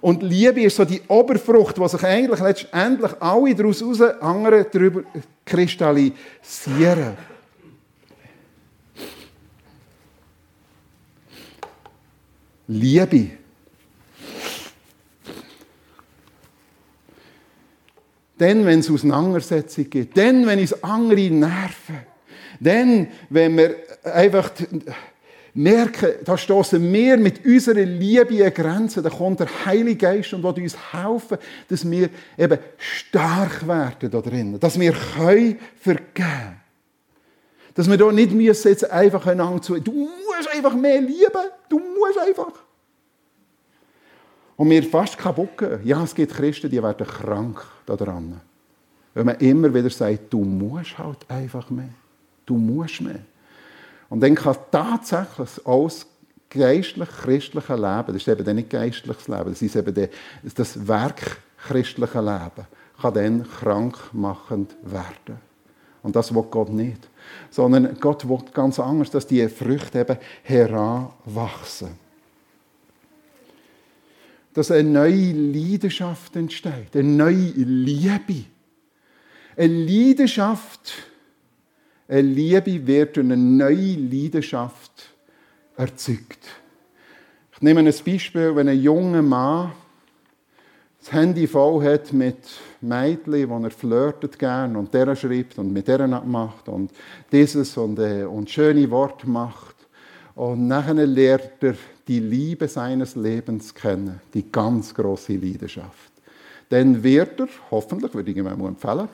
[0.00, 5.02] Und Liebe ist so die Oberfrucht, die sich eigentlich letztendlich alle daraus raus, andere darüber
[5.44, 7.18] kristallisieren.
[12.68, 13.30] Liebe.
[18.38, 20.16] Dann, wenn es Auseinandersetzungen gibt.
[20.16, 22.13] Dann, wenn es andere nerven.
[22.64, 24.50] Dann, wenn wir einfach
[25.52, 30.42] merken, da stoßen wir mit unserer Liebe an Grenzen, da kommt der Heilige Geist und
[30.42, 36.60] will uns helfen, dass wir eben stark werden da drinnen, dass wir können vergeben.
[37.74, 41.78] Dass wir da nicht müssen jetzt einfach einander zu, du musst einfach mehr lieben, du
[41.78, 42.52] musst einfach.
[44.56, 45.80] Und wir fast kaputt gehen.
[45.84, 48.40] Ja, es gibt Christen, die werden krank daran.
[49.12, 51.90] Wenn man immer wieder sagt, du musst halt einfach mehr.
[52.46, 53.20] Du musst mehr.
[54.08, 56.06] Und dann kann tatsächlich aus
[56.50, 60.08] geistlich-christlichen Leben, das ist eben nicht geistliches Leben, das ist eben
[60.54, 62.66] das Werk christliche Leben,
[63.00, 65.40] kann dann krankmachend werden.
[66.02, 67.08] Und das will Gott nicht.
[67.50, 71.98] Sondern Gott will ganz anders, dass die Früchte eben heranwachsen.
[74.52, 78.44] Dass eine neue Leidenschaft entsteht, eine neue Liebe.
[79.56, 80.92] Eine Leidenschaft,
[82.08, 85.10] eine Liebe wird durch eine neue Leidenschaft
[85.76, 86.40] erzeugt.
[87.52, 89.72] Ich nehme ein Beispiel, wenn ein junger Mann
[91.04, 92.38] das Handy voll hat mit
[92.80, 96.92] Mädchen, wo er flirtet gern und deren schreibt und mit deren macht und
[97.30, 99.76] dieses und, äh, und schöne Worte macht.
[100.34, 101.74] Und nachher lernt er
[102.08, 106.12] die Liebe seines Lebens kennen, die ganz große Leidenschaft.
[106.70, 109.08] Dann wird er, hoffentlich, würde ich ihm empfehlen,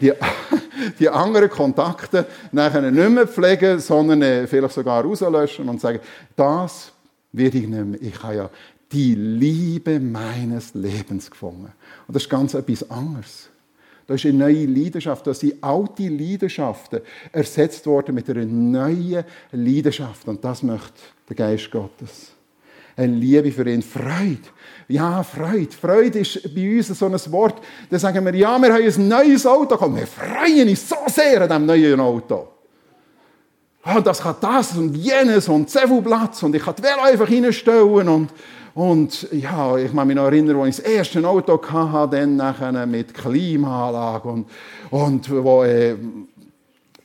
[0.00, 0.12] die,
[0.98, 6.00] die anderen Kontakte nachher nicht mehr pflegen, sondern äh, vielleicht sogar rauslöschen und sagen,
[6.36, 6.92] das
[7.32, 8.02] werde ich nicht mehr.
[8.02, 8.50] Ich habe ja
[8.92, 11.72] die Liebe meines Lebens gefunden.
[12.06, 13.48] Und das ist ganz etwas anderes.
[14.06, 15.26] Da ist eine neue Leidenschaft.
[15.26, 20.26] Da sind alte Leidenschaften ersetzt worden mit einer neuen Leidenschaft.
[20.26, 22.32] Und das möchte der Geist Gottes
[23.00, 23.82] eine Liebe für ihn.
[23.82, 24.38] Freude.
[24.88, 25.72] Ja, Freude.
[25.72, 29.46] Freude ist bei uns so ein Wort, da sagen wir, ja, wir haben ein neues
[29.46, 29.96] Auto bekommen.
[29.96, 32.48] Wir freuen uns so sehr an diesem neuen Auto.
[33.82, 37.00] Und das hat das und jenes und so viel Platz und ich kann die Velo
[37.00, 38.28] einfach reinstellen und,
[38.74, 42.86] und ja, ich kann mich noch erinnern, als ich das erste Auto hatte, dann nachher
[42.86, 44.46] mit Klimaanlage und,
[44.90, 45.96] und wo, äh,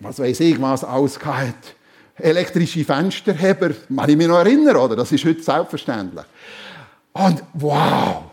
[0.01, 1.74] was weiß ich, was alles hatte
[2.17, 4.95] elektrische Fensterheber, kann ich mich noch erinnern, oder?
[4.95, 6.25] Das ist heute selbstverständlich.
[7.13, 8.23] Und wow!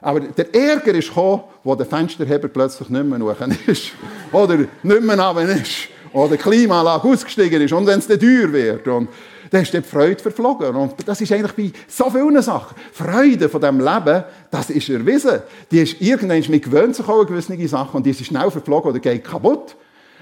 [0.00, 3.90] Aber der Ärger ist gekommen, wo der Fensterheber plötzlich nicht mehr hoch ist.
[4.32, 5.88] Oder nicht mehr runter ist.
[6.12, 7.72] Oder die Klimaanlage ausgestiegen ist.
[7.72, 8.86] Und wenn es dann teuer wird.
[8.86, 9.08] Und
[9.50, 10.74] dann ist die Freude verflogen.
[10.76, 12.76] Und das ist eigentlich bei so vielen Sachen.
[12.92, 15.42] Freude von diesem Leben, das ist erwiesen.
[15.70, 18.90] Die ist irgendwann, man gewöhnt sich auch an gewisse Sachen und die ist schnell verflogen
[18.90, 19.74] oder geht kaputt.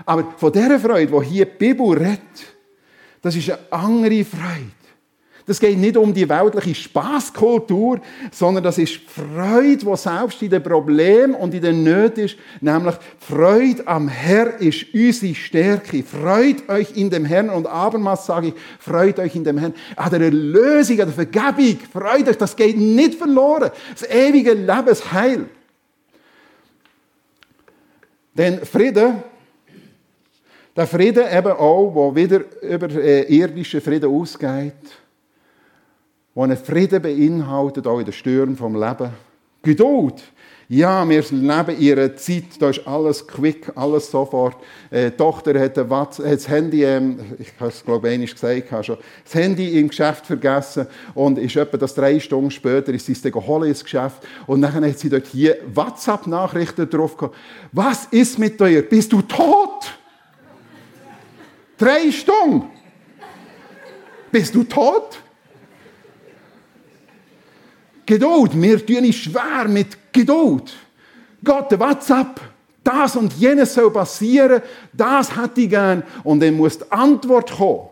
[0.07, 2.56] Aber von dieser Freude, die hier die Bibel redet,
[3.23, 4.77] das ist eine andere Freude.
[5.47, 8.01] Das geht nicht um die weltliche Spaßkultur,
[8.33, 12.37] sondern das ist Freude, die selbst in den Problemen und in den Nöten ist.
[12.61, 16.03] Nämlich Freude am Herr ist unsere Stärke.
[16.03, 17.49] Freut euch in dem Herrn.
[17.49, 19.75] Und abermals sage ich, freut euch in dem Herrn.
[19.95, 21.79] An der Erlösung, an der Vergebung.
[21.93, 23.71] Freut euch, das geht nicht verloren.
[23.93, 25.49] Das ewige Lebensheil.
[28.35, 29.23] Denn Friede
[30.77, 34.75] der Frieden eben auch, der wieder über äh, irdischen Frieden ausgeht,
[36.35, 39.11] der einen Frieden beinhaltet, auch in den Stürmen vom Leben.
[39.63, 40.23] Geduld
[40.69, 44.57] Ja, wir leben in einer Zeit, da ist alles quick, alles sofort.
[44.91, 48.99] Äh, die Tochter hat, hat das Handy, ähm, ich habe es glaube ich gesagt, schon,
[49.25, 53.35] das Handy im Geschäft vergessen und ist etwa das drei Stunden später ist sie es
[53.35, 57.37] holen ins Geschäft und dann hat sie dort hier WhatsApp-Nachrichten drauf gehabt.
[57.71, 58.83] Was ist mit dir?
[58.83, 59.97] Bist du tot?
[61.79, 62.71] Drei Stunden.
[64.31, 65.19] Bist du tot?
[68.05, 70.73] Geduld, wir tun nicht schwer mit Geduld.
[71.43, 72.41] Gott, WhatsApp,
[72.85, 74.63] das und jenes soll passieren,
[74.93, 76.05] das hätte ich gern.
[76.23, 77.89] Und dann muss die Antwort kommen.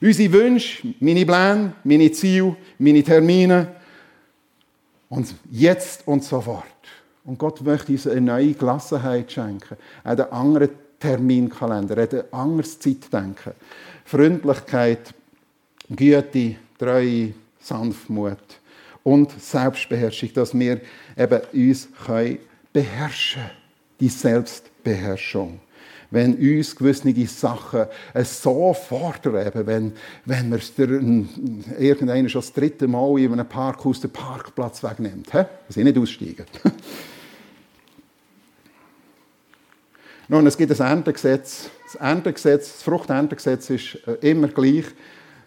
[0.00, 3.74] Unsere Wünsche, meine Pläne, meine Ziele, meine Termine.
[5.08, 6.64] Und jetzt und sofort.
[7.24, 9.76] Und Gott möchte uns eine neue Gelassenheit schenken.
[10.04, 13.52] Einen anderen Terminkalender, ein anderes Zeitdenken.
[14.04, 15.14] Freundlichkeit,
[15.88, 18.38] Güte, Treue, Sanftmut
[19.02, 20.80] und Selbstbeherrschung, dass wir
[21.16, 22.38] eben uns können
[22.72, 23.64] beherrschen können.
[24.00, 25.60] Die Selbstbeherrschung.
[26.10, 27.86] Wenn uns gewisse Sachen
[28.22, 29.92] so fordern, eben, wenn,
[30.24, 35.44] wenn es irgendeiner schon das dritte Mal in einem Parkhaus den Parkplatz wegnimmt, he?
[35.66, 36.44] dass ich nicht aussteigen.
[40.28, 41.68] Nun, es gibt ein Erntegesetz.
[41.84, 44.86] Das Erntegesetz, das Fruchterntegesetz ist äh, immer gleich.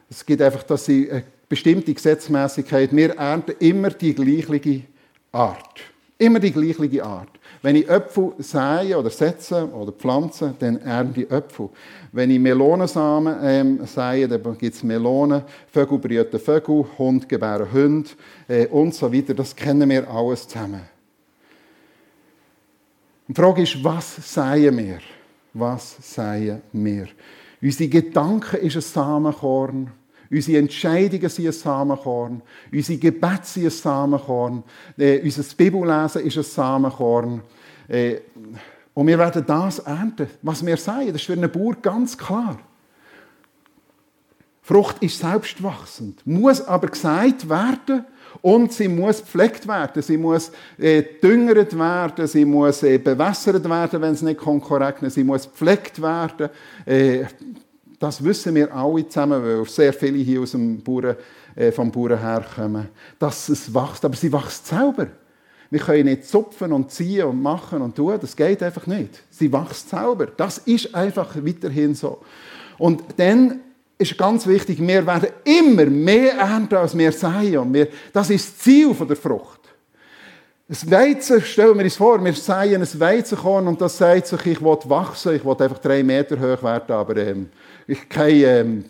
[0.09, 2.95] Es gibt einfach, dass sie eine bestimmte Gesetzmäßigkeit.
[2.95, 4.83] Wir ernten immer die gleiche
[5.31, 5.79] Art.
[6.19, 7.29] Immer die gleiche Art.
[7.61, 11.69] Wenn ich Äpfel sähe oder setze oder pflanze, dann ernte ich Äpfel.
[12.11, 18.09] Wenn ich Melonensamen ähm, sähe, dann gibt es Melonen, Vögel brüten Vögel, Hund gebären Hunde
[18.47, 19.33] äh, und so weiter.
[19.33, 20.96] Das kennen wir alles zusammen.
[23.27, 24.99] Die Frage ist, was säen wir?
[25.53, 27.07] Was säen wir?
[27.61, 29.91] Unsere Gedanken ist ein Samenkorn.
[30.29, 32.41] Unsere Entscheidungen sind ein Samenkorn.
[32.71, 34.63] Unsere Gebete sind ein Samenkorn.
[34.97, 37.41] Äh, unser Bibellesen ist ein Samenkorn.
[37.87, 38.17] Äh,
[38.93, 41.07] und wir werden das ernten, was wir sagen.
[41.07, 42.59] Das ist für einen Bauer ganz klar.
[44.61, 48.05] Frucht ist selbstwachsend, muss aber gesagt werden
[48.41, 54.02] und sie muss gepflegt werden, sie muss äh, düngert werden, sie muss äh, bewässert werden,
[54.02, 56.50] wenn es nicht korrekt ist, sie muss gepflegt werden.
[56.86, 57.26] Äh,
[58.00, 61.15] das wissen wir alle zusammen, weil sehr viele hier aus dem Bauern,
[61.73, 65.08] vom Bauern herkommen, dass es wächst, aber sie wächst selber.
[65.71, 69.23] Wir können nicht zupfen und ziehen und machen und tun, das geht einfach nicht.
[69.32, 70.28] Sie wächst selber.
[70.28, 72.19] Das ist einfach weiterhin so.
[72.78, 73.62] Und dann
[73.97, 77.73] ist ganz wichtig, wir werden immer mehr ernten, als wir säen.
[77.73, 79.62] Wir, das ist das Ziel der Frucht.
[80.69, 84.62] Das Weizen, stellen wir uns vor, wir säen ein Weizenkorn und das sagt sich, ich
[84.62, 87.49] will wachsen, ich will einfach drei Meter hoch werden, aber ähm,
[87.88, 88.86] ich keine, ähm,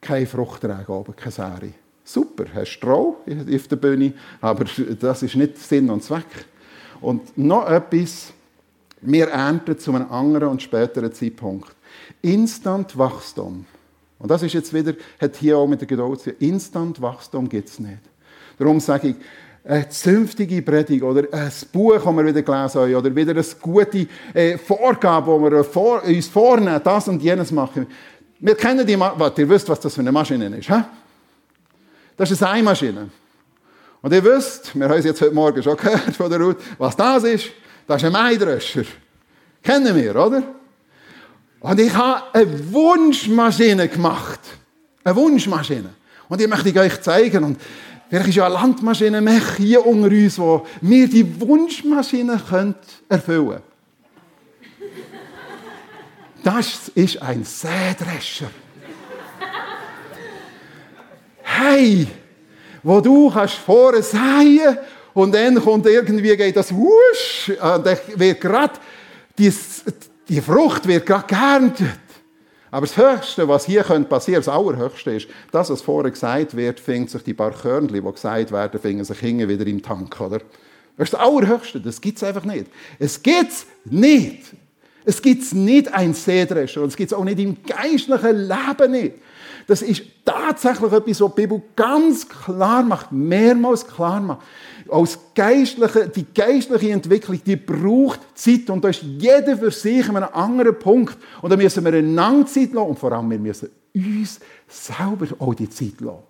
[0.00, 1.72] keine Frucht tragen, oben, keine Säre.
[2.04, 4.64] Super, hast Stroh auf der Bühne, aber
[4.98, 6.46] das ist nicht Sinn und Zweck.
[7.00, 8.32] Und noch etwas,
[9.00, 11.74] wir ernten zu einem anderen und späteren Zeitpunkt.
[12.22, 13.64] Instant Wachstum.
[14.20, 16.38] Und das ist jetzt wieder, hat hier auch mit der Geduld zu tun.
[16.48, 17.98] Instant Wachstum gibt es nicht.
[18.58, 19.16] Darum sage ich,
[19.64, 24.06] eine zünftige Predigt oder ein Buch, das wir wieder gelesen haben, oder wieder eine gute
[24.34, 27.86] äh, Vorgabe, die wir vor, uns vornehmen, das und jenes machen.
[28.38, 30.68] Wir kennen die Maschine, ihr wisst, was das für eine Maschine ist.
[30.68, 30.82] He?
[32.16, 33.10] Das ist eine Eimaschine.
[34.02, 36.96] Und ihr wisst, wir haben es jetzt heute Morgen schon gehört von der Ruth, was
[36.96, 37.50] das ist,
[37.86, 38.84] das ist ein Maidröscher.
[39.62, 40.42] Kennen wir, oder?
[41.60, 44.40] Und ich habe eine Wunschmaschine gemacht.
[45.04, 45.90] Eine Wunschmaschine.
[46.28, 47.44] Und die möchte ich euch zeigen.
[47.44, 47.60] Und
[48.08, 52.40] vielleicht ist ja eine Landmaschine mehr hier unter uns, wo wir die Wunschmaschine
[53.08, 53.62] erfüllen können.
[56.42, 58.50] Das ist ein Sädrescher.
[61.42, 62.06] Hey,
[62.82, 64.78] wo du kannst vorne säen
[65.12, 68.74] und dann kommt irgendwie geht das wusch und dann wird gerade
[69.36, 69.52] die,
[70.30, 71.98] die Frucht wird gerade geerntet.
[72.70, 76.78] Aber das Höchste, was hier passieren könnte, das Allerhöchste ist, das, was vorher gesagt wird,
[76.78, 80.38] findet sich die paar Körnchen, die gesagt werden, finden sich hinten wieder im Tank, oder?
[80.96, 82.66] Das ist das Allerhöchste, das gibt es einfach nicht.
[83.00, 84.44] Es gibt es nicht.
[85.04, 89.14] Es gibt nicht ein Seedrescher und es gibt es auch nicht im geistlichen Leben nicht.
[89.66, 94.42] Das ist tatsächlich etwas, was die Bibel ganz klar macht, mehrmals klar macht.
[94.90, 100.16] Als geistliche, die geistliche Entwicklung, die braucht Zeit und da ist jeder für sich an
[100.16, 101.16] einem anderen Punkt.
[101.42, 105.54] Und da müssen wir einander Zeit lassen und vor allem wir müssen uns selber auch
[105.54, 106.24] die Zeit lassen.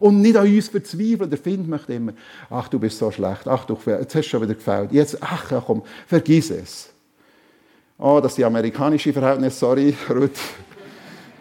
[0.00, 1.28] Und nicht an uns verzweifeln.
[1.28, 2.12] Der Find möchte immer,
[2.50, 4.92] ach, du bist so schlecht, ach, du, jetzt hast du schon wieder gefällt.
[4.92, 6.90] Jetzt, ach, komm, vergiss es.
[7.98, 10.38] Oh, das die amerikanische Verhältnis, sorry, Ruth.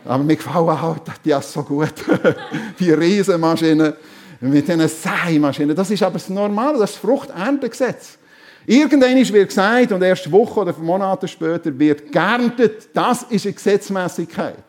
[0.06, 1.94] Aber mir gefallen halt die so gut.
[2.80, 3.96] die Riesenmaschine.
[4.40, 5.76] Mit diesen Sämaschinen.
[5.76, 8.18] Das ist aber das Normale, das ist das Fruchterntegesetz.
[8.66, 12.90] Irgendwann wird gesagt, und erst Wochen oder Monate später wird geerntet.
[12.94, 14.64] Das ist eine Gesetzmäßigkeit.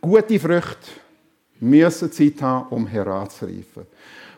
[0.00, 0.76] Gute Früchte
[1.60, 3.86] müssen Zeit haben, um heranzureifen.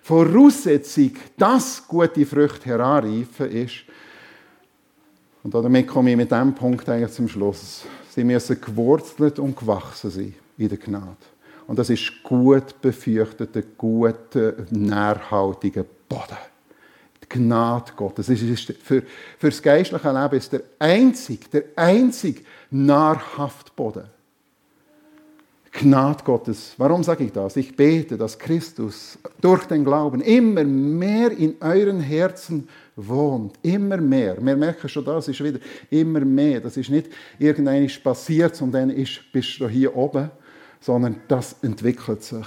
[0.01, 3.83] Voraussetzung, dass gute Früchte heranreifen, ist,
[5.43, 7.85] und damit komme ich mit diesem Punkt eigentlich zum Schluss,
[8.15, 11.17] sie müssen gewurzelt und gewachsen sein in der Gnade.
[11.67, 16.39] Und das ist gut befürchteter, guter, nährhaltiger Boden.
[17.23, 18.27] Die Gnade Gottes.
[18.27, 19.03] Das ist für,
[19.39, 24.05] für das geistliche Leben ist der einzig, der einzig nahrhafte Boden.
[25.73, 26.75] Gnade Gottes.
[26.79, 27.57] Warum sage ich das?
[27.57, 33.59] Ich bete, dass Christus durch den Glauben immer mehr in euren Herzen wohnt.
[33.63, 34.37] Immer mehr.
[34.41, 35.59] Wir merken schon, das ist wieder
[35.91, 36.61] immer mehr.
[36.61, 37.09] Das ist nicht
[37.39, 40.31] irgendein passiert und dann ist, bist du hier oben,
[40.87, 42.47] sondern das entwickelt sich.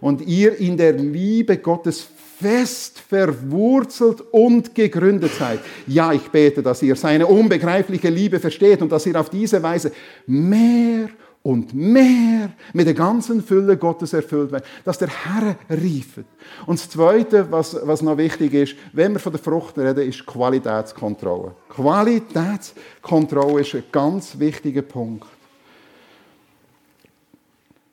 [0.00, 2.06] Und ihr in der Liebe Gottes
[2.38, 5.58] fest verwurzelt und gegründet seid.
[5.86, 9.90] Ja, ich bete, dass ihr seine unbegreifliche Liebe versteht und dass ihr auf diese Weise
[10.26, 11.08] mehr
[11.42, 16.26] und mehr mit der ganzen Fülle Gottes erfüllt werden, dass der Herr riefet.
[16.66, 20.24] Und das Zweite, was, was noch wichtig ist, wenn wir von der Frucht reden, ist
[20.24, 21.56] Qualitätskontrolle.
[21.68, 25.26] Qualitätskontrolle ist ein ganz wichtiger Punkt.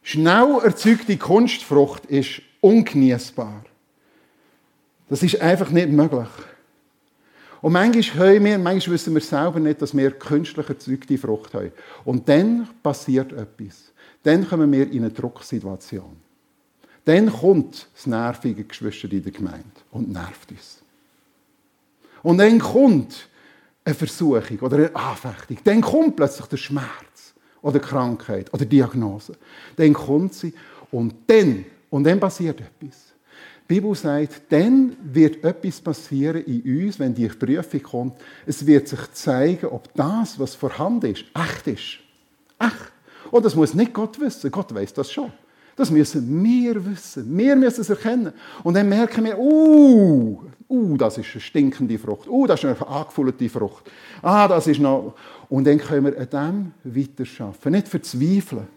[0.09, 3.65] Schnell erzeugte Kunstfrucht ist ungenießbar.
[5.09, 6.29] Das ist einfach nicht möglich.
[7.61, 11.73] Und manchmal hören wir, manchmal wissen wir selber nicht, dass wir künstlich erzeugte Frucht haben.
[12.05, 13.91] Und dann passiert etwas.
[14.23, 16.15] Dann kommen wir in eine Drucksituation.
[17.03, 20.83] Dann kommt das nervige Geschwister in der Gemeinde und nervt uns.
[22.23, 23.27] Und dann kommt
[23.83, 25.57] eine Versuchung oder eine Anfechtung.
[25.65, 27.16] Dann kommt plötzlich der Schmerz
[27.61, 29.33] oder Krankheit oder Diagnose.
[29.75, 30.53] Dann kommt sie
[30.91, 33.13] und dann, und dann passiert etwas.
[33.69, 38.13] Die Bibel sagt, dann wird etwas passieren in uns, wenn die Prüfung kommt.
[38.45, 41.99] Es wird sich zeigen, ob das, was vorhanden ist, echt ist.
[42.59, 42.91] Echt.
[43.29, 44.49] Und das muss nicht Gott wissen.
[44.51, 45.31] Gott weiß das schon.
[45.77, 47.37] Das müssen wir wissen.
[47.37, 48.33] Wir müssen es erkennen.
[48.63, 52.27] Und dann merken wir, uh, uh, das ist eine stinkende Frucht.
[52.27, 53.89] Uh, das ist eine angefüllte Frucht.
[54.21, 55.13] Ah, das ist noch...
[55.47, 57.71] Und dann können wir an dem weiterarbeiten.
[57.71, 58.67] Nicht verzweifeln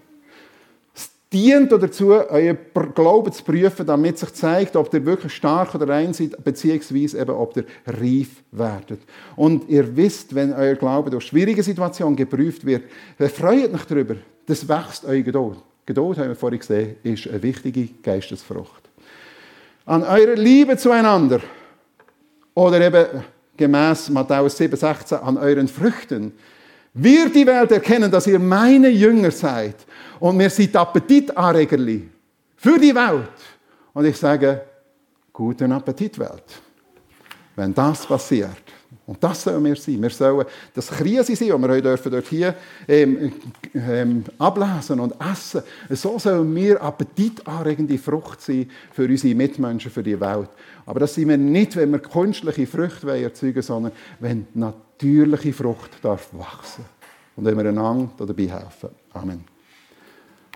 [1.32, 2.58] dient dazu, euren
[2.94, 7.30] Glauben zu prüfen, damit sich zeigt, ob ihr wirklich stark oder rein seid, beziehungsweise eben,
[7.30, 9.00] ob ihr reif werdet.
[9.36, 12.82] Und ihr wisst, wenn euer Glaube durch schwierige Situationen geprüft wird,
[13.16, 14.16] freut euch darüber.
[14.46, 15.58] Das wächst eure Geduld.
[15.86, 18.82] Geduld, haben wir vorhin gesehen, ist eine wichtige Geistesfrucht.
[19.86, 21.40] An eurer Liebe zueinander
[22.54, 23.24] oder eben
[23.56, 26.32] gemäß Matthäus 7,16 an euren Früchten
[26.94, 29.76] wird die Welt erkennen, dass ihr meine Jünger seid.
[30.18, 32.08] Und wir sind Appetitanregerli
[32.56, 33.30] für die Welt.
[33.92, 34.62] Und ich sage,
[35.32, 36.44] guten Appetit, Welt.
[37.56, 38.69] Wenn das passiert.
[39.10, 40.00] Und das sollen wir sein.
[40.00, 42.54] Wir sollen das Krise sein, und wir heute dürfen dort hier
[42.86, 43.32] ähm,
[43.74, 45.62] ähm, ablesen und essen.
[45.88, 50.50] So sollen wir appetitanregende Frucht sein für unsere Mitmenschen, für die Welt.
[50.86, 53.90] Aber das sind wir nicht, wenn wir künstliche Früchte erzeugen sondern
[54.20, 56.84] wenn natürliche Frucht darf wachsen.
[57.34, 58.90] Und wenn wir einander dabei helfen.
[59.12, 59.44] Amen.